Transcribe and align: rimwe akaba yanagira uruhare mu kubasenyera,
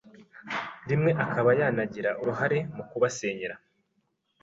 rimwe 0.89 1.11
akaba 1.23 1.49
yanagira 1.59 2.11
uruhare 2.21 2.59
mu 2.75 2.83
kubasenyera, 2.89 3.55